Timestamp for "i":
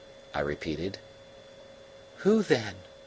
0.33-0.39